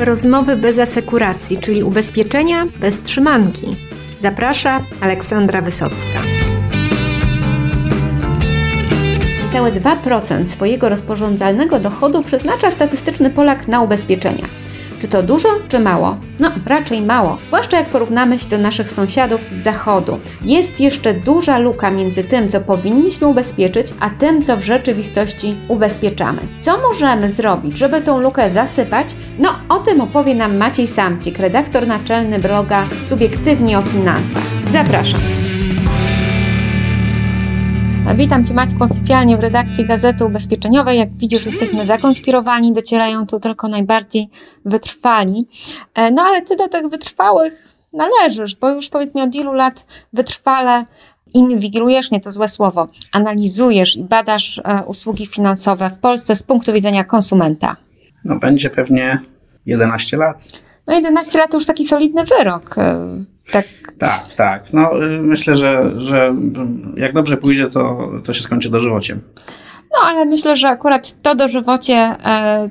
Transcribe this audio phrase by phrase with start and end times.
[0.00, 3.76] Rozmowy bez asekuracji, czyli ubezpieczenia bez trzymanki.
[4.22, 6.22] Zaprasza Aleksandra Wysocka.
[9.52, 14.44] Całe 2% swojego rozporządzalnego dochodu przeznacza statystyczny Polak na ubezpieczenia.
[15.00, 16.16] Czy to dużo, czy mało?
[16.40, 20.18] No, raczej mało, zwłaszcza jak porównamy się do naszych sąsiadów z zachodu.
[20.42, 26.40] Jest jeszcze duża luka między tym, co powinniśmy ubezpieczyć, a tym, co w rzeczywistości ubezpieczamy.
[26.58, 29.14] Co możemy zrobić, żeby tą lukę zasypać?
[29.38, 34.42] No, o tym opowie nam Maciej Samcik, redaktor naczelny bloga Subiektywnie o Finansach.
[34.72, 35.47] Zapraszam.
[38.16, 40.98] Witam Cię Maćku oficjalnie w redakcji Gazety Ubezpieczeniowej.
[40.98, 44.30] Jak widzisz, jesteśmy zakonspirowani, docierają tu tylko najbardziej
[44.64, 45.48] wytrwali.
[45.94, 50.84] E, no ale Ty do tych wytrwałych należysz, bo już powiedzmy od ilu lat wytrwale
[51.34, 56.72] inwigilujesz, nie to złe słowo, analizujesz i badasz e, usługi finansowe w Polsce z punktu
[56.72, 57.76] widzenia konsumenta.
[58.24, 59.18] No będzie pewnie
[59.66, 60.60] 11 lat.
[60.86, 62.74] No 11 lat to już taki solidny wyrok.
[63.52, 63.66] Tak,
[63.98, 64.34] tak.
[64.34, 64.72] tak.
[64.72, 66.34] No, y, myślę, że, że
[66.96, 69.20] jak dobrze pójdzie, to, to się skończy dożywociem.
[69.92, 72.70] No, ale myślę, że akurat to dożywocie e,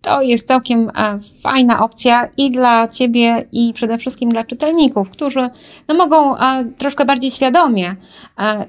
[0.00, 5.50] to jest całkiem e, fajna opcja i dla Ciebie, i przede wszystkim dla czytelników, którzy
[5.88, 7.96] no, mogą e, troszkę bardziej świadomie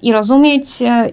[0.02, 0.66] i rozumieć,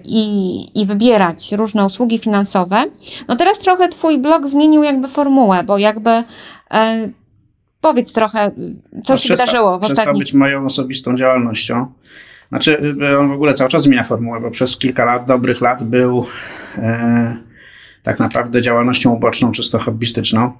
[0.05, 2.83] i, i wybierać różne usługi finansowe.
[3.27, 6.23] No teraz trochę Twój blog zmienił jakby formułę, bo jakby
[7.81, 8.51] Powiedz trochę,
[9.03, 9.95] co no, się przesta- wydarzyło w ostatnim...
[9.95, 11.87] Przestał być moją osobistą działalnością.
[12.49, 15.83] Znaczy, y, on w ogóle cały czas zmienia formułę, bo przez kilka lat, dobrych lat
[15.83, 16.25] był
[16.77, 17.37] e,
[18.03, 20.51] tak naprawdę działalnością uboczną, czysto hobbystyczną.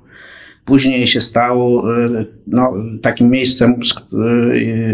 [0.66, 3.76] Później się stał e, no, takim miejscem e,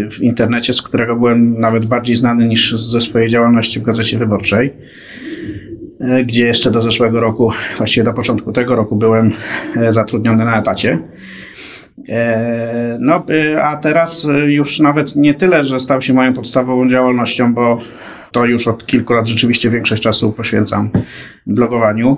[0.10, 4.74] w internecie, z którego byłem nawet bardziej znany niż ze swojej działalności w Gazecie Wyborczej,
[6.00, 9.34] e, gdzie jeszcze do zeszłego roku, właściwie do początku tego roku byłem
[9.90, 11.00] zatrudniony na etacie.
[12.10, 16.90] E, no, y, a teraz y, już nawet nie tyle, że stał się moją podstawową
[16.90, 17.80] działalnością, bo
[18.31, 20.90] to już od kilku lat rzeczywiście większość czasu poświęcam
[21.48, 22.18] blogowaniu,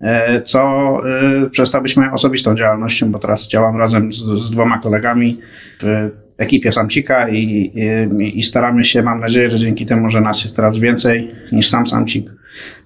[0.00, 1.00] e, co
[1.46, 5.40] y, przestał być moją osobistą działalnością, bo teraz działam razem z, z dwoma kolegami
[5.82, 10.44] w ekipie Samcika i, i, i, staramy się, mam nadzieję, że dzięki temu, że nas
[10.44, 12.30] jest teraz więcej niż sam Samcik,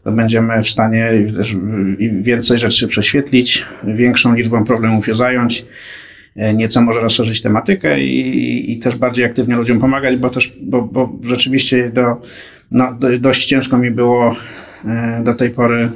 [0.05, 1.57] to będziemy w stanie też
[2.23, 5.67] więcej rzeczy prześwietlić, większą liczbą problemów się zająć
[6.55, 11.13] nieco może rozszerzyć tematykę i, i też bardziej aktywnie ludziom pomagać, bo też, bo, bo
[11.23, 12.17] rzeczywiście do,
[12.71, 14.37] no, dość ciężko mi było
[14.85, 15.93] e, do tej pory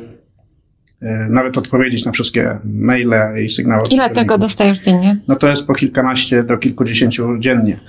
[1.03, 3.83] e, nawet odpowiedzieć na wszystkie maile i sygnały.
[3.91, 5.17] Ile tego dostajesz dziennie?
[5.29, 7.81] No to jest po kilkanaście do kilkudziesięciu dziennie.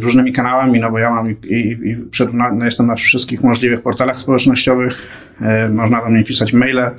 [0.00, 3.82] Różnymi kanałami, no bo ja mam i, i, i przed, no, jestem na wszystkich możliwych
[3.82, 5.08] portalach społecznościowych,
[5.70, 6.90] można do mnie pisać maile, E,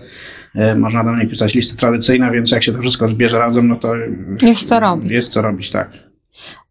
[0.75, 3.93] można do mnie pisać listy tradycyjne, więc jak się to wszystko zbierze razem, no to
[4.41, 5.11] jest co robić.
[5.11, 5.89] Jest co robić, tak.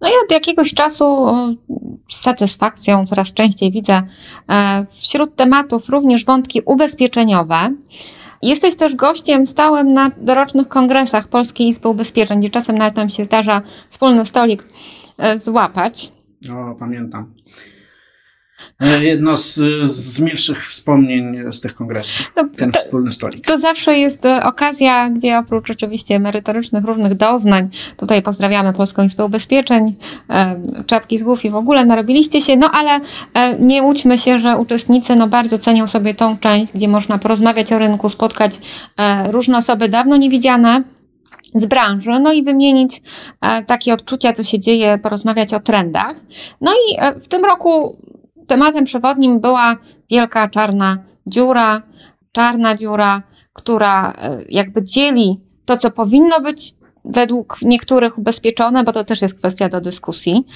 [0.01, 1.27] No i od jakiegoś czasu
[2.11, 4.03] z satysfakcją coraz częściej widzę
[4.49, 7.75] e, wśród tematów również wątki ubezpieczeniowe.
[8.43, 13.25] Jesteś też gościem stałym na dorocznych kongresach Polskiej Izby Ubezpieczeń, gdzie czasem nawet nam się
[13.25, 14.65] zdarza wspólny stolik
[15.19, 16.13] e, złapać.
[16.53, 17.35] O, pamiętam.
[18.81, 19.55] E, jedno z,
[19.91, 23.47] z milszych wspomnień z tych kongresów, no, ten to, wspólny stolik.
[23.47, 29.25] To zawsze jest e, okazja, gdzie oprócz oczywiście merytorycznych różnych doznań, tutaj pozdrawiamy Polską Izbę
[29.25, 29.95] Ubezpieczeń,
[30.31, 30.57] e,
[30.87, 33.01] czapki z głów i w ogóle narobiliście się, no ale
[33.59, 37.79] nie łudźmy się, że uczestnicy no bardzo cenią sobie tą część, gdzie można porozmawiać o
[37.79, 38.53] rynku, spotkać
[39.31, 40.83] różne osoby dawno niewidziane,
[41.55, 43.03] z branży, no i wymienić
[43.67, 46.17] takie odczucia, co się dzieje, porozmawiać o trendach.
[46.61, 47.97] No i w tym roku
[48.51, 49.77] Tematem przewodnim była
[50.11, 51.83] wielka czarna dziura,
[52.33, 53.23] czarna dziura,
[53.53, 56.73] która e, jakby dzieli to, co powinno być
[57.05, 60.47] według niektórych ubezpieczone, bo to też jest kwestia do dyskusji.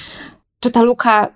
[0.60, 1.28] Czy ta luka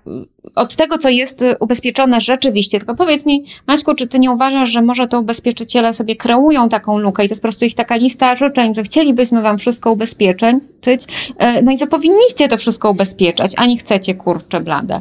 [0.55, 4.81] od tego, co jest ubezpieczone rzeczywiście, tylko powiedz mi, Maćku, czy ty nie uważasz, że
[4.81, 8.35] może to ubezpieczyciele sobie kreują taką lukę i to jest po prostu ich taka lista
[8.35, 13.65] życzeń, że chcielibyśmy wam wszystko ubezpieczyć, e, no i wy powinniście to wszystko ubezpieczać, a
[13.65, 14.99] nie chcecie, kurcze blade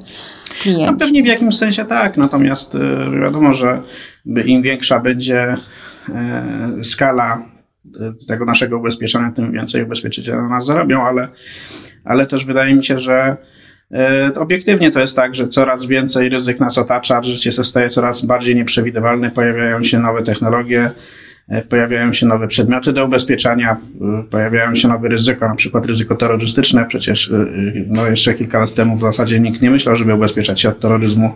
[0.62, 0.86] klienci.
[0.86, 2.78] No pewnie w jakimś sensie tak, natomiast y,
[3.22, 3.82] wiadomo, że
[4.46, 5.56] im większa będzie
[6.08, 7.42] e, skala
[7.86, 11.28] y, tego naszego ubezpieczenia, tym więcej ubezpieczyciele na nas zarobią, ale,
[12.04, 13.36] ale też wydaje mi się, że
[13.92, 18.56] e, Obiektywnie to jest tak, że coraz więcej ryzyk nas otacza, życie staje coraz bardziej
[18.56, 20.90] nieprzewidywalne, pojawiają się nowe technologie,
[21.68, 26.86] pojawiają się nowe przedmioty do ubezpieczania, e, pojawiają się nowe ryzyko, na przykład ryzyko terrorystyczne.
[26.86, 27.46] Przecież e,
[27.86, 31.34] no jeszcze kilka lat temu w zasadzie nikt nie myślał, żeby ubezpieczać się od terroryzmu,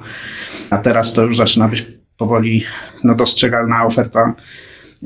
[0.70, 1.86] a teraz to już zaczyna być
[2.16, 2.64] powoli
[3.04, 4.34] no, dostrzegalna oferta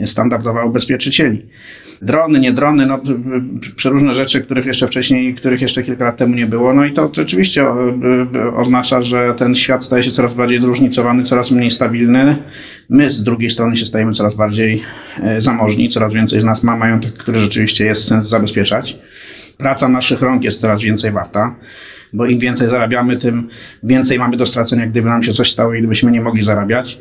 [0.07, 1.47] standardowa ubezpieczycieli.
[2.03, 3.01] Drony, nie drony, no
[3.77, 6.75] przeróżne rzeczy, których jeszcze wcześniej, których jeszcze kilka lat temu nie było.
[6.75, 7.67] No i to, oczywiście
[8.57, 12.37] oznacza, że ten świat staje się coraz bardziej zróżnicowany, coraz mniej stabilny.
[12.89, 14.83] My z drugiej strony się stajemy coraz bardziej
[15.23, 18.99] e, zamożni, coraz więcej z nas ma majątek, który rzeczywiście jest sens zabezpieczać.
[19.59, 21.57] Praca naszych rąk jest coraz więcej warta
[22.13, 23.49] bo im więcej zarabiamy, tym
[23.83, 26.99] więcej mamy do stracenia, gdyby nam się coś stało i gdybyśmy nie mogli zarabiać.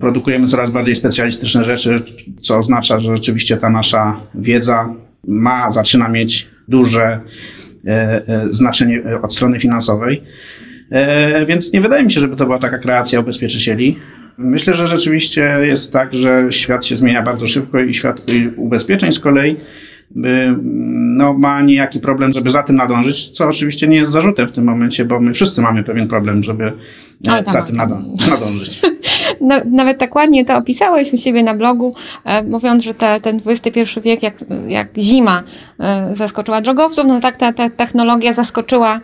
[0.00, 2.02] Produkujemy coraz bardziej specjalistyczne rzeczy,
[2.40, 4.94] co oznacza, że rzeczywiście ta nasza wiedza
[5.26, 7.20] ma, zaczyna mieć duże
[7.86, 7.90] e,
[8.28, 10.22] e, znaczenie od strony finansowej.
[10.90, 13.98] E, więc nie wydaje mi się, żeby to była taka kreacja ubezpieczycieli.
[14.38, 18.22] Myślę, że rzeczywiście jest tak, że świat się zmienia bardzo szybko i świat
[18.56, 19.56] ubezpieczeń z kolei
[20.14, 24.64] no, ma niejaki problem, żeby za tym nadążyć, co oczywiście nie jest zarzutem w tym
[24.64, 26.72] momencie, bo my wszyscy mamy pewien problem, żeby
[27.28, 27.76] e, za tym
[28.28, 28.80] nadążyć.
[29.64, 31.94] Nawet tak ładnie to opisałeś u siebie na blogu,
[32.24, 34.34] e, mówiąc, że te, ten XXI wiek, jak,
[34.68, 35.42] jak zima
[35.80, 39.00] e, zaskoczyła drogowców, no tak ta, ta technologia zaskoczyła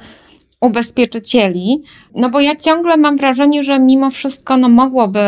[0.60, 1.82] ubezpieczycieli.
[2.14, 5.20] No bo ja ciągle mam wrażenie, że mimo wszystko no mogłoby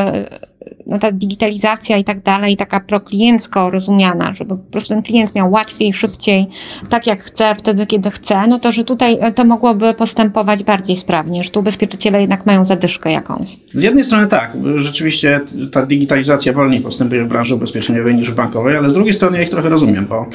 [0.86, 5.50] no ta digitalizacja i tak dalej, taka prokliencko rozumiana, żeby po prostu ten klient miał
[5.50, 6.46] łatwiej, szybciej,
[6.88, 11.44] tak jak chce, wtedy kiedy chce, no to, że tutaj to mogłoby postępować bardziej sprawnie,
[11.44, 13.48] że tu ubezpieczyciele jednak mają zadyszkę jakąś.
[13.74, 15.40] Z jednej strony tak, rzeczywiście
[15.72, 19.42] ta digitalizacja wolniej postępuje w branży ubezpieczeniowej niż w bankowej, ale z drugiej strony ja
[19.42, 20.26] ich trochę rozumiem, bo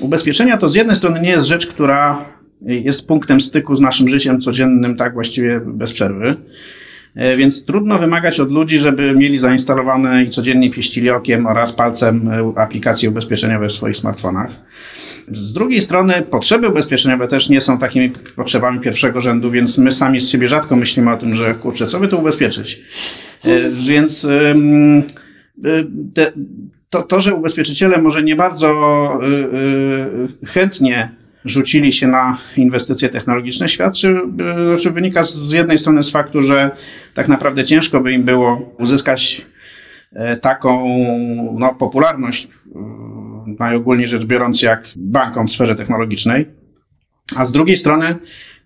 [0.00, 2.24] ubezpieczenia to z jednej strony nie jest rzecz, która
[2.62, 6.36] jest punktem styku z naszym życiem codziennym, tak właściwie bez przerwy.
[7.14, 12.28] E, więc trudno wymagać od ludzi, żeby mieli zainstalowane i codziennie pieścili okiem oraz palcem
[12.28, 14.50] e, aplikacje ubezpieczeniowe w swoich smartfonach.
[15.32, 20.20] Z drugiej strony potrzeby ubezpieczeniowe też nie są takimi potrzebami pierwszego rzędu, więc my sami
[20.20, 22.80] z siebie rzadko myślimy o tym, że kurczę, co by tu ubezpieczyć.
[23.44, 24.26] E, więc
[26.90, 28.72] to, to, że ubezpieczyciele może nie bardzo
[30.46, 34.20] chętnie rzucili się na inwestycje technologiczne, świadczy,
[34.66, 36.70] znaczy wynika z jednej strony z faktu, że
[37.14, 39.46] tak naprawdę ciężko by im było uzyskać
[40.12, 40.88] e, taką
[41.58, 42.78] no, popularność, e,
[43.58, 46.46] najogólniej rzecz biorąc, jak bankom w sferze technologicznej.
[47.36, 48.16] A z drugiej strony,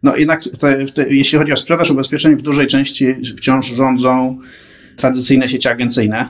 [0.03, 4.39] no jednak te, te, jeśli chodzi o sprzedaż ubezpieczeń, w dużej części wciąż rządzą
[4.97, 6.29] tradycyjne sieci agencyjne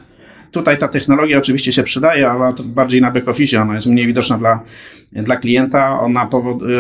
[0.51, 4.39] Tutaj ta technologia oczywiście się przydaje, ale to bardziej na back-office, ona jest mniej widoczna
[4.39, 4.61] dla,
[5.13, 6.01] dla klienta.
[6.01, 6.31] Ona,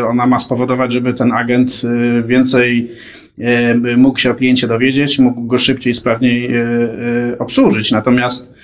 [0.09, 2.91] ona ma spowodować, żeby ten agent y, więcej
[3.39, 7.93] y, mógł się o kliencie dowiedzieć, mógł go szybciej, sprawniej y, obsłużyć.
[7.93, 8.55] Natomiast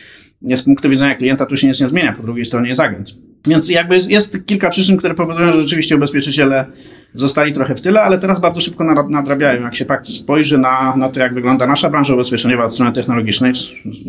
[0.56, 3.10] z punktu widzenia klienta tu się nic nie zmienia, po drugiej stronie jest agent.
[3.46, 6.66] Więc jakby jest kilka przyczyn, które powodują, że rzeczywiście ubezpieczyciele
[7.14, 9.62] zostali trochę w tyle, ale teraz bardzo szybko nadrabiają.
[9.62, 13.52] Jak się pak spojrzy na, na to, jak wygląda nasza branża ubezpieczeniowa od strony technologicznej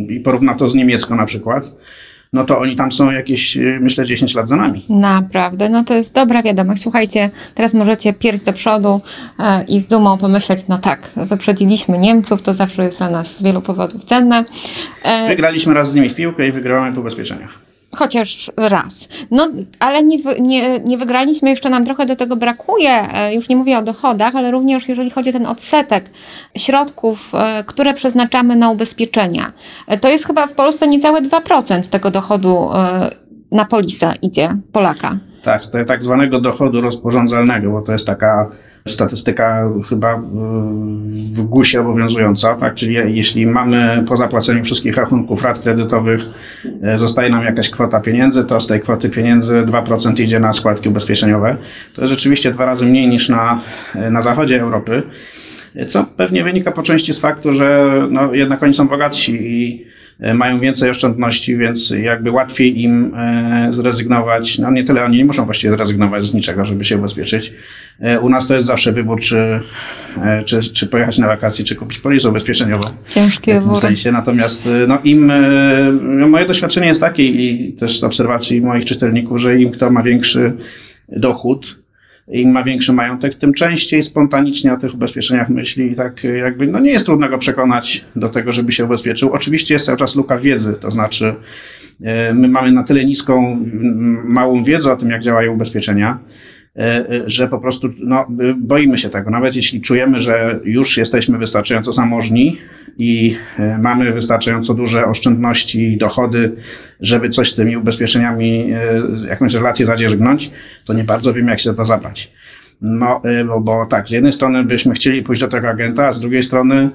[0.09, 1.71] i porówna to z niemiecką na przykład,
[2.33, 4.85] no to oni tam są jakieś, myślę, 10 lat za nami.
[4.89, 6.81] Naprawdę, no to jest dobra wiadomość.
[6.81, 9.01] Słuchajcie, teraz możecie pierść do przodu
[9.39, 13.44] e, i z dumą pomyśleć, no tak, wyprzedziliśmy Niemców, to zawsze jest dla nas z
[13.44, 14.44] wielu powodów cenne.
[15.03, 17.59] E, Wygraliśmy raz z nimi w piłkę i wygramy w ubezpieczeniach.
[17.95, 19.07] Chociaż raz.
[19.31, 19.48] No,
[19.80, 23.13] ale nie, nie, nie wygraliśmy, jeszcze nam trochę do tego brakuje.
[23.13, 26.06] E, już nie mówię o dochodach, ale również jeżeli chodzi o ten odsetek
[26.57, 29.54] środków, e, które przeznaczamy na ubezpieczenia.
[29.88, 32.69] E, to jest chyba w Polsce niecałe 2% tego dochodu
[33.51, 35.17] na polisa idzie Polaka.
[35.44, 38.50] Tak, z tak zwanego dochodu rozporządzalnego, bo to jest taka
[38.88, 40.18] statystyka chyba
[41.34, 42.75] w GUS-ie obowiązująca, tak?
[42.75, 46.22] Czyli jeśli mamy po zapłaceniu wszystkich rachunków rat kredytowych,
[46.84, 50.90] e, zostaje nam jakaś kwota pieniędzy, to z tej kwoty pieniędzy 2% idzie na składki
[50.90, 51.58] ubezpieczeniowe.
[51.94, 53.62] To jest rzeczywiście dwa razy mniej niż na,
[53.96, 55.04] e, na zachodzie Europy,
[55.88, 59.86] co pewnie wynika po części z faktu, że no, jednak oni są bogatsi i
[60.20, 64.60] mają więcej oszczędności, więc jakby łatwiej im e, zrezygnować.
[64.60, 67.53] No nie tyle oni nie muszą właściwie zrezygnować z niczego, żeby się ubezpieczyć.
[68.00, 69.60] E, u nas to jest zawsze wybór, czy,
[70.46, 72.89] czy, czy pojechać na wakacje, czy kupić polisę ubezpieczeniową.
[73.10, 73.79] Ciężkie wybór.
[73.79, 74.12] Sensie.
[74.12, 75.32] Natomiast no im,
[76.01, 80.03] no moje doświadczenie jest takie i też z obserwacji moich czytelników, że im kto ma
[80.03, 80.53] większy
[81.10, 81.83] dochód,
[82.27, 86.80] im ma większy majątek, tym częściej spontanicznie o tych ubezpieczeniach myśli i tak jakby, no
[86.80, 89.34] nie jest trudno go przekonać do tego, żeby się ubezpieczył.
[89.34, 91.36] Oczywiście jest cały czas luka wiedzy, to znaczy
[92.03, 93.65] e, my mamy na tyle niską,
[94.24, 96.52] małą wiedzę o tym, jak działają ubezpieczenia, e, e,
[97.25, 98.27] że po prostu no,
[98.58, 99.30] boimy się tego.
[99.30, 102.58] Nawet jeśli czujemy, że już jesteśmy wystarczająco zamożni,
[102.98, 106.56] i e, mamy wystarczająco duże oszczędności i dochody,
[107.00, 110.51] żeby coś z tymi ubezpieczeniami, e, jakąś relację zadzierzgnąć,
[110.86, 112.32] to nie bardzo wiem, jak się to zabrać.
[112.82, 116.12] No, e, bo, bo tak, z jednej strony byśmy chcieli pójść do tego agenta, a
[116.12, 116.89] z drugiej strony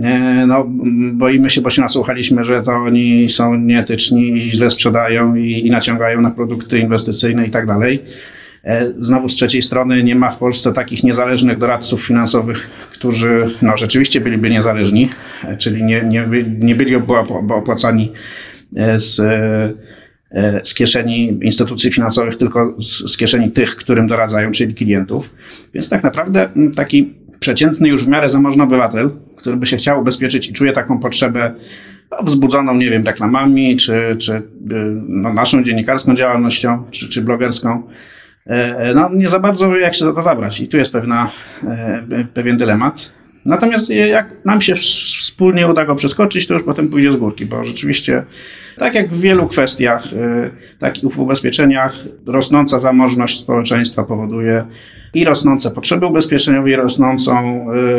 [0.00, 0.66] E, No,
[1.12, 5.70] boimy się, bo się nasłuchaliśmy, że to oni są nieetyczni i źle sprzedają i, i
[5.70, 8.02] naciągają na produkty inwestycyjne i tak dalej.
[8.64, 13.76] E, Znowu z trzeciej strony nie ma w Polsce takich niezależnych doradców finansowych, którzy no,
[13.76, 15.10] rzeczywiście byliby niezależni,
[15.44, 16.28] e, czyli nie, nie,
[16.58, 16.96] nie byli
[17.48, 18.12] opłacani
[18.76, 19.20] e, z,
[20.64, 25.34] z kieszeni instytucji finansowych, tylko z, z kieszeni tych, którym doradzają, czyli klientów.
[25.74, 30.48] Więc tak naprawdę taki przeciętny już w miarę zamożny obywatel, który by się chciał ubezpieczyć
[30.48, 31.54] i czuje taką potrzebę
[32.10, 34.42] no, wzbudzoną, nie wiem, reklamami, czy, czy y,
[35.08, 37.82] no, naszą dziennikarską działalnością, czy, czy blogerską,
[38.94, 40.60] no nie za bardzo jak się za to zabrać.
[40.60, 41.30] I tu jest pewna,
[41.64, 43.12] e, pewien dylemat.
[43.44, 47.64] Natomiast jak nam się wspólnie uda go przeskoczyć, to już potem pójdzie z górki, bo
[47.64, 48.24] rzeczywiście,
[48.78, 51.96] tak jak w wielu kwestiach, e, tak i w ubezpieczeniach,
[52.26, 54.64] rosnąca zamożność społeczeństwa powoduje
[55.14, 57.32] i rosnące potrzeby ubezpieczeniowe, i rosnącą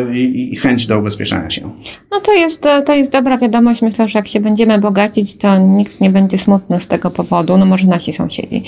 [0.09, 1.69] e, i, i chęć do ubezpieczenia się.
[2.11, 3.81] No to jest, to jest dobra wiadomość.
[3.81, 7.57] Myślę, że jak się będziemy bogacić, to nikt nie będzie smutny z tego powodu.
[7.57, 8.63] No może nasi sąsiedzi.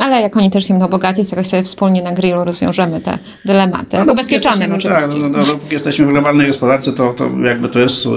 [0.00, 3.18] Ale jak oni też się będą bogacić, to jakoś sobie wspólnie na grillu rozwiążemy te
[3.44, 3.96] dylematy.
[3.98, 4.88] No, dopóki jesteśmy- oczywiście.
[4.88, 8.08] Tak, no, no, dopóki jesteśmy w globalnej gospodarce, to, to jakby to jest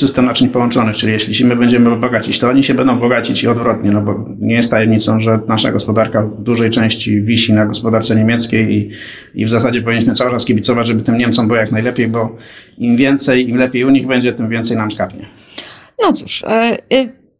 [0.00, 3.48] system naczyń połączonych, czyli jeśli się my będziemy bogacić, to oni się będą bogacić i
[3.48, 8.16] odwrotnie, no bo nie jest tajemnicą, że nasza gospodarka w dużej części wisi na gospodarce
[8.16, 8.90] niemieckiej i,
[9.34, 12.36] i w zasadzie powinniśmy cały czas kibicować, żeby tym Niemcom było jak najlepiej, bo
[12.78, 15.26] im więcej, im lepiej u nich będzie, tym więcej nam skapnie.
[16.02, 16.76] No cóż, e, e,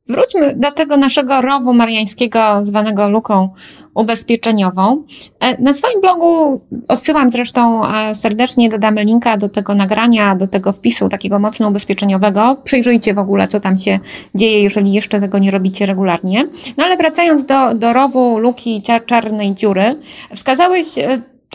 [0.09, 3.49] wróćmy do tego naszego rowu mariańskiego, zwanego luką
[3.95, 5.05] ubezpieczeniową.
[5.41, 7.83] E, Na swoim blogu odsyłam zresztą
[8.15, 12.57] serdecznie, dodamy linka do tego nagrania, do tego wpisu takiego mocno ubezpieczeniowego.
[12.65, 14.01] Przyjrzyjcie w ogóle, co tam się
[14.35, 16.45] dzieje, jeżeli jeszcze tego nie robicie regularnie.
[16.77, 19.97] No ale wracając do, do rowu luki czar- czarnej dziury,
[20.35, 20.87] wskazałeś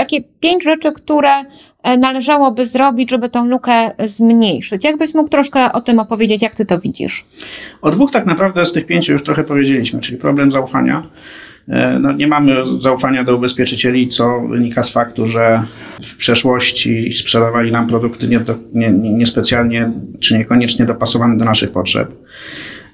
[0.05, 1.29] takie pięć rzeczy, które
[1.83, 4.83] e, należałoby zrobić, żeby tą lukę zmniejszyć.
[4.83, 7.25] Jakbyś mógł troszkę o tym opowiedzieć, jak ty to widzisz?
[7.81, 11.03] O dwóch tak naprawdę z tych pięciu już trochę powiedzieliśmy, czyli problem zaufania.
[11.69, 15.63] E, No, nie mamy zaufania do ubezpieczycieli, co wynika z faktu, że
[16.03, 21.71] w przeszłości sprzedawali nam produkty nie do, nie, nie- niespecjalnie czy niekoniecznie dopasowane do naszych
[21.71, 22.11] potrzeb.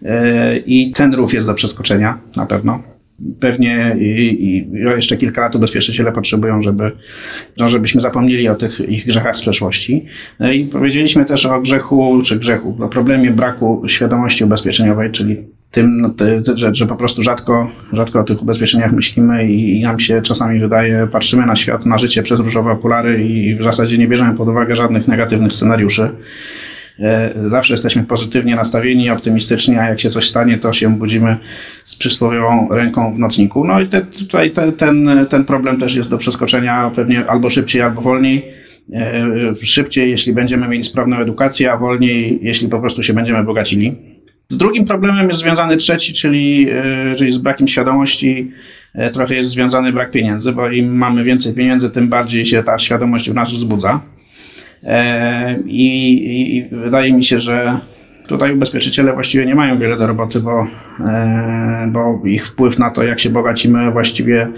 [0.05, 2.96] E, I ten rów jest do przeskoczenia na pewno.
[3.39, 6.91] Pewnie i, i jeszcze kilka lat ubezpieczyciele potrzebują, żeby,
[7.57, 10.05] no, żebyśmy zapomnieli o tych ich grzechach z przeszłości.
[10.39, 15.37] No i powiedzieliśmy też o grzechu, czy grzechu, o problemie braku świadomości ubezpieczeniowej, czyli
[15.71, 19.81] tym, no, ty, że, że po prostu rzadko, rzadko o tych ubezpieczeniach myślimy i, i
[19.81, 23.97] nam się czasami wydaje, patrzymy na świat, na życie przez różowe okulary i w zasadzie
[23.97, 26.09] nie bierzemy pod uwagę żadnych negatywnych scenariuszy.
[26.99, 31.37] E, Zawsze jesteśmy pozytywnie nastawieni, optymistycznie, a jak się coś stanie, to się budzimy
[31.85, 33.65] z przysłowiową ręką w nocniku.
[33.65, 37.81] No i te, tutaj te, ten, ten problem też jest do przeskoczenia pewnie albo szybciej,
[37.81, 38.45] albo wolniej.
[38.93, 39.25] E,
[39.63, 43.95] Szybciej, jeśli będziemy mieli sprawną edukację, a wolniej, jeśli po prostu się będziemy bogacili.
[44.49, 48.51] Z drugim problemem jest związany trzeci, czyli, e, czyli z brakiem świadomości.
[49.13, 53.29] Trochę jest związany brak pieniędzy, bo im mamy więcej pieniędzy, tym bardziej się ta świadomość
[53.29, 54.01] w nas wzbudza.
[54.83, 57.79] E, I, i, wydaje mi się, że
[58.27, 60.67] tutaj ubezpieczyciele właściwie nie mają wiele do roboty, bo,
[60.99, 64.51] e, bo ich wpływ na to, jak się bogacimy, właściwie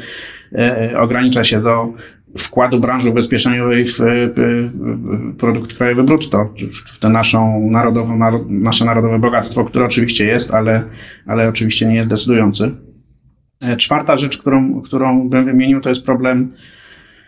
[0.55, 1.93] e, ogranicza się do
[2.37, 3.99] wkładu branży ubezpieczeniowej w,
[5.37, 6.53] produkt krajowy brutto,
[6.95, 10.83] w, tę naszą narodową, naro, nasze narodowe bogactwo, które oczywiście jest, ale,
[11.25, 12.71] ale oczywiście nie jest decydujący.
[13.77, 16.53] Czwarta rzecz, którą, którą bym wymienił, to jest problem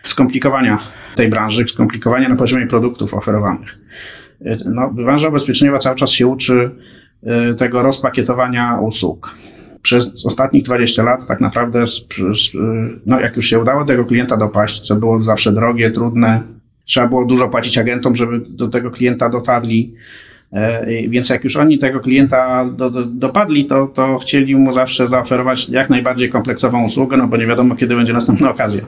[0.02, 0.78] skomplikowania
[1.16, 3.78] tej branży, skomplikowania na poziomie produktów oferowanych.
[4.74, 6.70] No, branża ubezpieczeniowa cały czas się uczy
[7.22, 9.34] e, tego rozpakietowania usług.
[9.82, 12.06] Przez ostatnich 20 lat tak naprawdę, z,
[13.06, 16.42] no, jak już się udało tego klienta dopaść, co było zawsze drogie, trudne,
[16.84, 19.94] trzeba było dużo płacić agentom, żeby do tego klienta dotarli.
[20.52, 25.08] E, Więc jak już oni tego klienta do, do, dopadli, to, to chcieli mu zawsze
[25.08, 28.82] zaoferować jak najbardziej kompleksową usługę, no bo nie wiadomo, kiedy będzie następna okazja.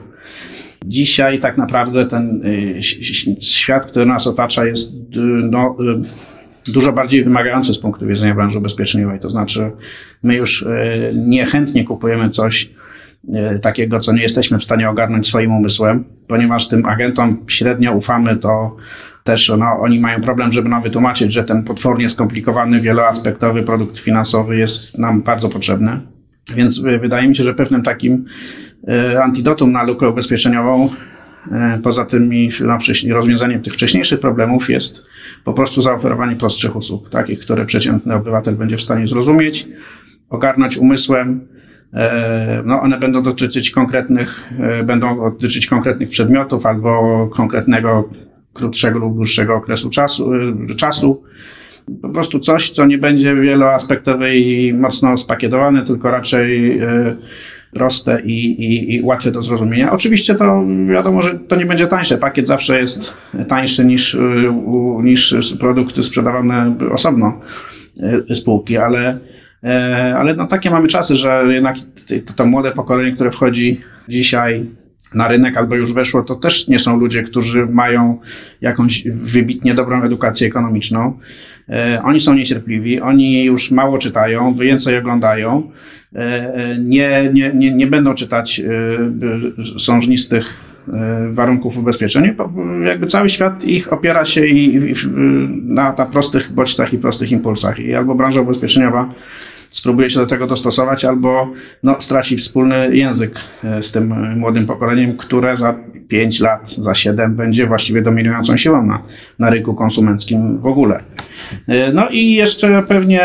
[0.85, 2.83] Dzisiaj tak naprawdę ten y,
[3.41, 4.95] świat, który nas otacza, jest y,
[5.51, 5.75] no,
[6.67, 9.19] y, dużo bardziej wymagający z punktu widzenia branży ubezpieczeniowej.
[9.19, 9.71] To znaczy,
[10.23, 10.65] my już
[11.13, 12.69] niechętnie kupujemy coś
[13.61, 18.75] takiego, co nie jesteśmy w stanie ogarnąć swoim umysłem, ponieważ tym agentom średnio ufamy, to
[19.23, 24.57] też no, oni mają problem, żeby nam wytłumaczyć, że ten potwornie skomplikowany, wieloaspektowy produkt finansowy
[24.57, 25.99] jest nam bardzo potrzebny.
[26.53, 28.25] Więc wydaje mi się, że pewnym takim
[29.13, 30.89] y, antidotum na lukę ubezpieczeniową,
[31.47, 32.77] y, poza tymi no,
[33.13, 35.05] rozwiązaniem tych wcześniejszych problemów, jest
[35.43, 39.67] po prostu zaoferowanie prostszych usług, takich, które przeciętny obywatel będzie w stanie zrozumieć,
[40.29, 41.47] ogarnąć umysłem.
[41.93, 48.09] E, No, one będą dotyczyć konkretnych, e, będą dotyczyć konkretnych przedmiotów albo konkretnego
[48.53, 50.31] krótszego lub dłuższego okresu czasu.
[50.77, 51.23] czasu.
[52.01, 57.15] Po prostu coś, co nie będzie wieloaspektowe i mocno spakietowane, tylko raczej y,
[57.73, 59.91] proste i, i, i łatwe do zrozumienia.
[59.91, 62.17] Oczywiście to wiadomo, że to nie będzie tańsze.
[62.17, 63.13] Pakiet zawsze jest
[63.47, 64.15] tańszy niż,
[64.65, 67.39] u- niż produkty sprzedawane osobno
[68.33, 69.17] spółki, ale,
[69.63, 71.75] e, ale no takie mamy czasy, że jednak
[72.25, 74.65] to, to młode pokolenie, które wchodzi dzisiaj
[75.13, 78.19] na rynek albo już weszło, to też nie są ludzie, którzy mają
[78.61, 81.19] jakąś wybitnie dobrą edukację ekonomiczną.
[81.69, 85.71] E, Oni są niecierpliwi, oni już mało czytają, więcej oglądają,
[86.15, 88.61] e, e, nie, nie, nie, nie będą czytać
[89.77, 90.75] sążnistych
[91.29, 92.35] warunków ubezpieczeń.
[92.85, 94.93] Jakby cały świat ich opiera się i, i,
[95.61, 97.79] na, na prostych bodźcach i prostych impulsach.
[97.79, 99.13] I albo branża ubezpieczeniowa
[99.75, 101.47] spróbuje się do tego dostosować, albo
[101.83, 105.75] no, straci wspólny język e, z tym e, młodym pokoleniem, które za
[106.07, 109.03] 5 lat, za 7 będzie właściwie dominującą siłą na,
[109.39, 111.03] na rynku konsumenckim w ogóle.
[111.67, 113.21] E, No i jeszcze pewnie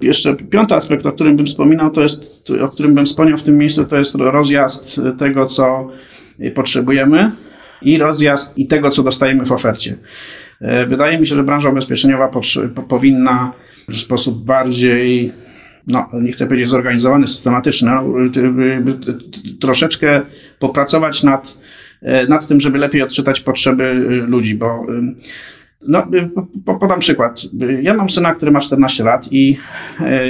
[0.00, 3.58] jeszcze piąty aspekt, o którym bym wspominał, to jest, o którym bym wspomniał w tym
[3.58, 5.88] miejscu, to jest rozjazd tego, co
[6.54, 7.30] potrzebujemy
[7.82, 9.96] i rozjazd i tego, co dostajemy w ofercie.
[10.86, 12.30] Wydaje mi się, że branża ubezpieczeniowa
[12.88, 13.52] powinna
[13.96, 15.32] w sposób bardziej,
[15.86, 17.90] no nie chcę powiedzieć zorganizowany, systematyczny,
[19.60, 20.20] troszeczkę
[20.58, 21.58] popracować nad,
[22.02, 24.86] e, nad tym, żeby lepiej odczytać potrzeby y, ludzi, bo
[25.88, 26.06] no,
[26.64, 27.40] po- podam przykład.
[27.82, 29.56] Ja mam syna, który ma 14 lat i,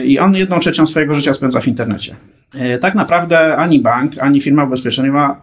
[0.05, 2.17] i on jedną trzecią swojego życia spędza w internecie.
[2.55, 5.43] E, Tak naprawdę ani bank, ani firma ubezpieczeniowa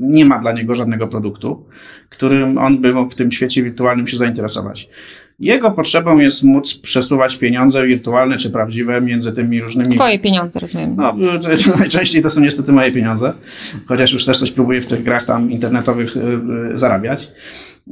[0.00, 1.66] nie ma dla niego żadnego produktu,
[2.08, 4.88] którym on by mógł w tym świecie wirtualnym się zainteresować.
[5.38, 9.94] Jego potrzebą jest móc przesuwać pieniądze wirtualne czy prawdziwe między tymi różnymi.
[9.94, 10.96] Twoje pieniądze, rozumiem.
[10.96, 11.16] No,
[11.74, 13.32] y, najczęściej to są niestety moje pieniądze,
[13.86, 16.20] chociaż już też coś próbuję w tych grach tam internetowych y,
[16.74, 17.28] y, zarabiać.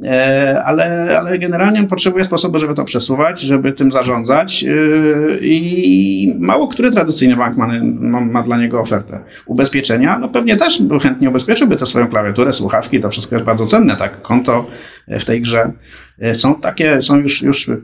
[0.03, 6.67] E, Ale, ale generalnie potrzebuję sposobu, żeby to przesuwać, żeby tym zarządzać y, i mało
[6.67, 9.19] który tradycyjny bank ma, ma, ma dla niego ofertę.
[9.45, 13.95] Ubezpieczenia, no pewnie też chętnie ubezpieczyłby tę swoją klawiaturę, słuchawki, to wszystko jest bardzo cenne,
[13.95, 14.67] tak, konto
[15.07, 15.71] w tej grze.
[16.19, 17.81] E, Są takie, są już, już y,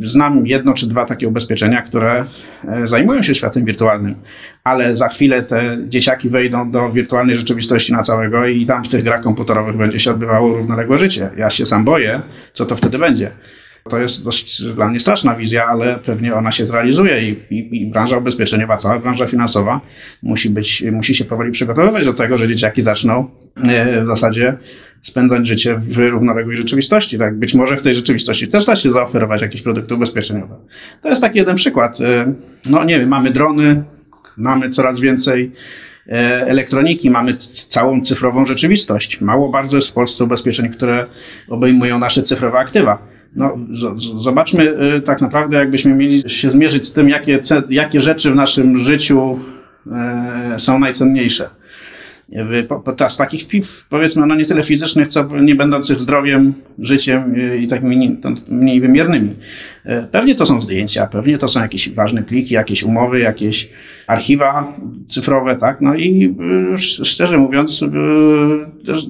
[0.00, 2.24] znam jedno czy dwa takie ubezpieczenia, które
[2.68, 4.14] e, zajmują się światem wirtualnym,
[4.64, 9.04] ale za chwilę te dzieciaki wejdą do wirtualnej rzeczywistości na całego i tam w tych
[9.04, 11.30] grach komputerowych będzie się odbywało równoległe życie.
[11.36, 12.20] Ja się sam boję,
[12.52, 13.30] co to wtedy będzie.
[13.88, 17.86] To jest dość dla mnie straszna wizja, ale pewnie ona się zrealizuje i, i, i
[17.86, 19.80] branża ubezpieczeniowa, cała branża finansowa
[20.22, 23.30] musi być, musi się powoli przygotowywać do tego, że dzieciaki zaczną
[23.68, 24.56] e, w zasadzie
[25.02, 27.18] spędzać życie w równoległej rzeczywistości.
[27.18, 27.38] Tak?
[27.38, 30.54] Być może w tej rzeczywistości też da się zaoferować jakieś produkty ubezpieczeniowe.
[31.02, 32.00] To jest taki jeden przykład.
[32.00, 32.32] E,
[32.66, 33.82] No nie wiem, mamy drony,
[34.36, 35.52] mamy coraz więcej
[36.06, 36.12] e,
[36.46, 37.34] elektroniki, mamy
[37.68, 39.20] całą cyfrową rzeczywistość.
[39.20, 41.06] Mało bardzo jest w Polsce ubezpieczeń, które
[41.48, 43.17] obejmują nasze cyfrowe aktywa.
[43.36, 43.58] No,
[44.18, 48.78] zobaczmy e, tak naprawdę, jakbyśmy mieli się zmierzyć z tym, jakie, jakie rzeczy w naszym
[48.78, 49.38] życiu
[49.92, 51.48] e, są najcenniejsze.
[52.28, 53.46] Jakby po- po- Z takich
[53.90, 58.16] powiedzmy, no nie tyle fizycznych, co nie będących zdrowiem, życiem y, i tak mniej,
[58.80, 59.34] wymiernymi.
[59.84, 63.70] E, Pewnie to są zdjęcia, pewnie to są jakieś ważne pliki, jakieś umowy, jakieś
[64.06, 64.72] archiwa
[65.08, 65.80] cyfrowe, tak?
[65.80, 66.34] No i
[66.70, 67.86] y, sz- szczerze mówiąc, y,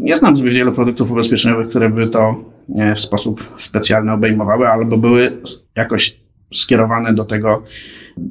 [0.00, 2.57] nie znam zbyt wielu produktów ubezpieczeniowych, które by to e,
[2.96, 5.32] w sposób specjalny obejmowały, albo były
[5.76, 6.16] jakoś
[6.54, 7.62] skierowane do tego,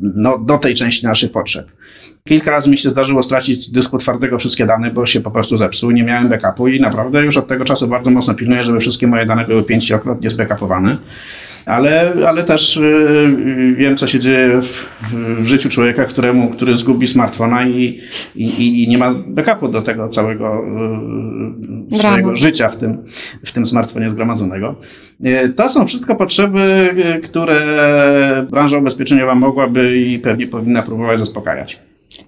[0.01, 1.67] no, do tej części naszych potrzeb.
[2.27, 5.57] Kilka razy mi się zdarzyło stracić z dysku twardego wszystkie dane, bo się po prostu
[5.57, 5.91] zepsuł.
[5.91, 9.25] Nie miałem backupu i naprawdę już od tego czasu bardzo mocno pilnuję, żeby wszystkie moje
[9.25, 10.97] dane były pięciokrotnie zbackupowane.
[11.67, 14.85] Ale, ale też yy, wiem, co się dzieje w,
[15.37, 18.01] w życiu człowieka, któremu, który zgubi smartfona i,
[18.35, 20.63] i, i nie ma backupu do tego całego
[21.91, 22.35] yy, swojego Brawo.
[22.35, 23.03] życia w tym,
[23.45, 24.75] w tym smartfonie zgromadzonego.
[25.55, 26.89] To są wszystko potrzeby,
[27.23, 27.57] które
[28.51, 31.79] branża ubezpieczeniowa mogłaby i pewnie powinna próbować zaspokajać.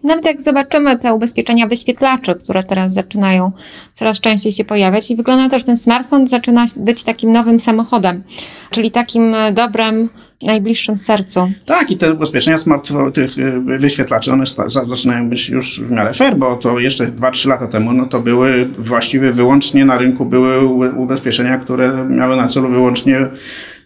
[0.04, 3.52] Nawet jak zobaczymy te ubezpieczenia wyświetlaczy, które teraz zaczynają
[3.94, 8.24] coraz częściej się pojawiać i wygląda to, że ten smartfon zaczyna być takim nowym samochodem,
[8.72, 10.10] czyli takim dobrem
[10.44, 11.52] najbliższym sercu.
[11.66, 16.36] Tak, i te ubezpieczenia smartfon, tych y, wyświetlaczy, one zaczynają być już w miarę fair,
[16.36, 21.58] bo to jeszcze 2-3 lata temu, no to były właściwie wyłącznie na rynku były ubezpieczenia,
[21.58, 23.28] które miały na celu wyłącznie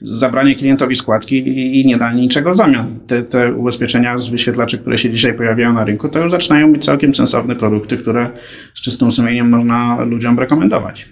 [0.02, 3.00] zabranie klientowi składki i, i nie danie niczego w zamian.
[3.08, 6.86] Te, te ubezpieczenia z wyświetlaczy, które się dzisiaj pojawiają na rynku, to już zaczynają być
[6.86, 8.30] całkiem sensowne produkty, które
[8.74, 11.10] z czystym sumieniem można ludziom rekomendować.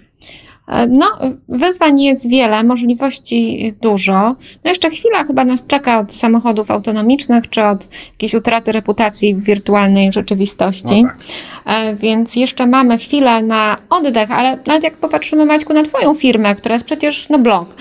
[0.68, 1.06] E, no,
[1.50, 4.36] wyzwań jest wiele, możliwości dużo.
[4.64, 9.44] No jeszcze chwila chyba nas czeka od samochodów autonomicznych, czy od jakiejś utraty reputacji w
[9.44, 11.04] wirtualnej rzeczywistości.
[11.04, 11.18] No tak.
[11.66, 16.56] E, Więc jeszcze mamy chwilę na oddech, ale nawet jak popatrzymy, Maćku, na Twoją firmę,
[16.56, 17.76] która jest przecież no blog,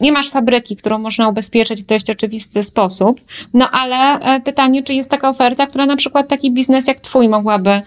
[0.00, 3.20] nie masz fabryki, którą można ubezpieczyć w dość oczywisty sposób.
[3.54, 7.28] No ale e, pytanie, czy jest taka oferta, która na przykład taki biznes jak Twój
[7.28, 7.80] mogłaby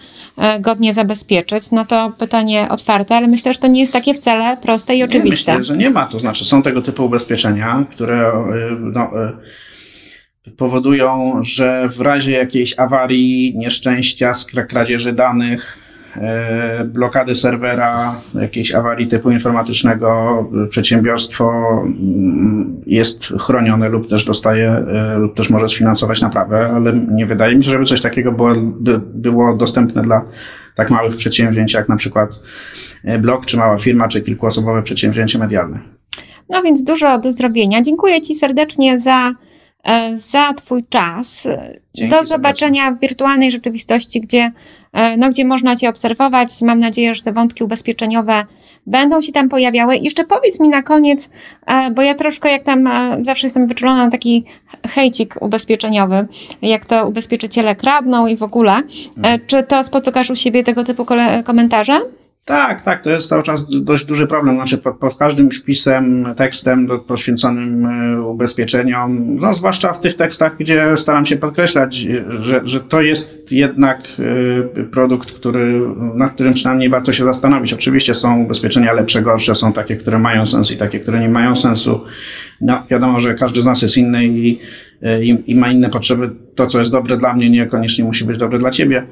[0.60, 1.70] godnie zabezpieczyć?
[1.70, 5.04] No to pytanie otwarte, ale myślę, że to nie jest takie wcale proste i Nie,
[5.04, 5.52] oczywiste.
[5.52, 6.06] myślę, że nie ma.
[6.06, 8.32] To znaczy, są tego typu ubezpieczenia, które y,
[8.80, 9.10] no,
[10.46, 14.32] y, powodują, że w razie jakiejś awarii, nieszczęścia,
[14.68, 15.78] kradzieży danych,
[16.84, 21.52] blokady serwera, jakiejś awarii typu informatycznego, y, przedsiębiorstwo
[21.84, 24.84] mm, jest chronione lub też dostaje,
[25.16, 28.54] y, lub też może sfinansować naprawę, ale nie wydaje mi się, żeby coś takiego było,
[28.56, 30.24] by, było dostępne dla
[30.74, 32.42] tak małych przedsięwzięć, jak na przykład
[33.20, 35.80] blog, czy mała firma, czy kilkuosobowe przedsięwzięcie medialne.
[36.50, 37.82] No więc dużo do zrobienia.
[37.82, 39.34] Dziękuję Ci serdecznie za, e,
[40.14, 41.48] za Twój czas.
[41.94, 44.52] Dzięki do zobaczenia w wirtualnej rzeczywistości, gdzie,
[44.92, 46.62] e, no, gdzie można Cię obserwować.
[46.62, 48.44] Mam nadzieję, że te wątki ubezpieczeniowe
[48.86, 49.96] będą się tam pojawiały.
[49.96, 51.30] Jeszcze powiedz mi na koniec,
[51.66, 54.44] e, bo ja troszkę jak tam e, zawsze jestem wyczulona na taki
[54.86, 56.26] hejcik ubezpieczeniowy,
[56.62, 58.82] jak to ubezpieczyciele kradną i w ogóle.
[59.22, 61.06] E, Czy to spotykasz u siebie tego typu
[61.44, 62.00] komentarze?
[62.44, 64.54] Tak, tak, to jest cały czas dość duży problem.
[64.54, 70.56] Znaczy, pod, pod każdym wpisem, tekstem do, poświęconym y, ubezpieczeniom, no, zwłaszcza w tych tekstach,
[70.58, 71.96] gdzie staram się podkreślać,
[72.40, 74.08] że, że to jest jednak
[74.78, 75.80] y, produkt, który,
[76.14, 77.72] nad którym przynajmniej warto się zastanowić.
[77.72, 81.56] Oczywiście są ubezpieczenia lepsze, gorsze, są takie, które mają sens i takie, które nie mają
[81.56, 82.04] sensu.
[82.60, 84.60] No, wiadomo, że każdy z nas jest inny i,
[85.02, 86.30] y, i, i ma inne potrzeby.
[86.54, 89.06] To, co jest dobre dla mnie, niekoniecznie musi być dobre dla ciebie,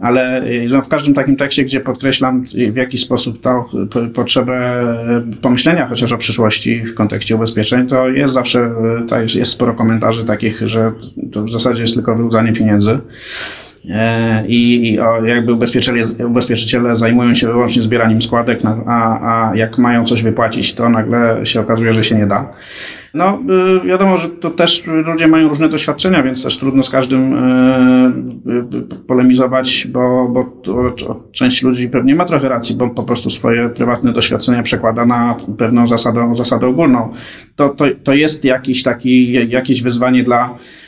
[0.00, 4.08] ale y, no, w każdym takim tekście, gdzie podkreślam y, w jaki sposób tą p-
[4.14, 4.82] potrzebę
[5.32, 8.74] y, pomyślenia chociaż o przyszłości w kontekście ubezpieczeń, to jest zawsze,
[9.04, 10.92] y, to jest, jest sporo komentarzy takich, że
[11.32, 12.98] to w zasadzie jest tylko wyłudzanie pieniędzy.
[13.90, 19.78] E, I, i o, jakby ubezpieczyciele, ubezpieczyciele zajmują się wyłącznie zbieraniem składek, a, a jak
[19.78, 22.52] mają coś wypłacić, to nagle się okazuje, że się nie da.
[23.14, 23.42] No,
[23.84, 28.52] y, wiadomo, że to też ludzie mają różne doświadczenia, więc też trudno z każdym y,
[28.76, 30.46] y, polemizować, bo, bo
[31.32, 35.88] część ludzi pewnie ma trochę racji, bo po prostu swoje prywatne doświadczenia przekłada na pewną
[35.88, 37.12] zasadę, zasadę ogólną.
[37.56, 40.81] To, to, to jest jakiś taki, jakieś wyzwanie dla e,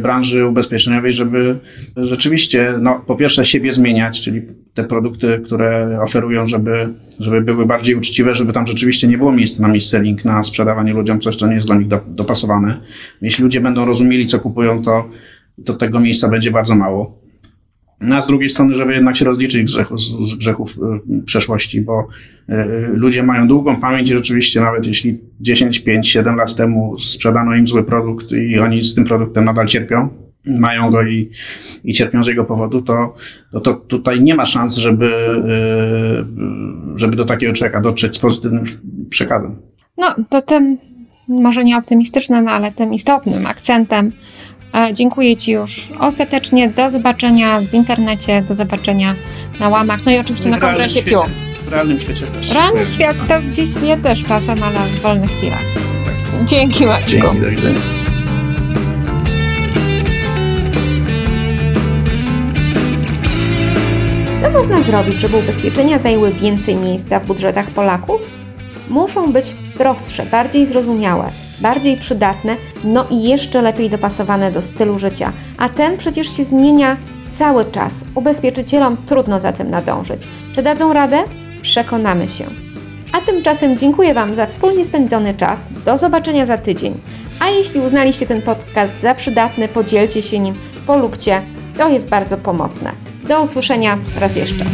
[0.00, 1.58] branży ubezpieczeniowej, żeby
[1.96, 4.42] rzeczywiście, no, po pierwsze siebie zmieniać, czyli
[4.74, 6.88] te produkty, które oferują, żeby,
[7.20, 11.20] żeby były bardziej uczciwe, żeby tam rzeczywiście nie było miejsca na mis-selling, na sprzedawanie ludziom
[11.20, 12.80] coś, co nie jest dla nich do, dopasowane.
[13.22, 15.10] Jeśli ludzie będą rozumieli, co kupują, to,
[15.64, 17.27] to tego miejsca będzie bardzo mało.
[18.00, 21.80] No a z drugiej strony, żeby jednak się rozliczyć grzechu, z, z grzechów y, przeszłości,
[21.80, 22.06] bo
[22.48, 22.54] y,
[22.92, 27.66] ludzie mają długą pamięć i rzeczywiście nawet jeśli 10, 5, 7 lat temu sprzedano im
[27.66, 30.08] zły produkt i oni z tym produktem nadal cierpią,
[30.46, 31.30] mają go i,
[31.84, 33.14] i cierpią z jego powodu, to,
[33.52, 35.06] to, to tutaj nie ma szans, żeby,
[36.94, 38.64] y, żeby do takiego człowieka dotrzeć z pozytywnym
[39.10, 39.56] przekazem.
[39.96, 40.78] No, to tym
[41.28, 44.12] może nie optymistycznym, ale tym istotnym akcentem
[44.92, 46.68] dziękuję Ci już ostatecznie.
[46.68, 49.14] Do zobaczenia w internecie, do zobaczenia
[49.60, 51.20] na łamach, no i oczywiście na kongresie świecie- PIU.
[51.64, 52.50] W realnym świecie też.
[52.50, 55.64] Realny świat to gdzieś ja też czasem, ale w wolnych chwilach.
[56.44, 57.10] Dzięki Maćku.
[57.20, 57.80] Dzięki, do widzenia.
[64.40, 68.20] Co można zrobić, żeby ubezpieczenia zajęły więcej miejsca w budżetach Polaków?
[68.88, 75.32] Muszą być prostsze, bardziej zrozumiałe, bardziej przydatne, no i jeszcze lepiej dopasowane do stylu życia.
[75.58, 76.96] A ten przecież się zmienia
[77.28, 78.04] cały czas.
[78.14, 80.28] Ubezpieczycielom trudno za tym nadążyć.
[80.54, 81.24] Czy dadzą radę?
[81.62, 82.44] Przekonamy się.
[83.12, 85.68] A tymczasem dziękuję Wam za wspólnie spędzony czas.
[85.84, 86.94] Do zobaczenia za tydzień.
[87.40, 90.54] A jeśli uznaliście ten podcast za przydatny, podzielcie się nim,
[90.86, 91.42] polubcie.
[91.76, 92.92] To jest bardzo pomocne.
[93.28, 94.64] Do usłyszenia raz jeszcze.